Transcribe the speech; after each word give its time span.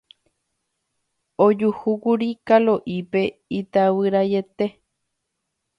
Ojuhúkuri 1.45 2.29
Kalo'ípe 2.47 3.21
itavyraiete. 3.59 4.65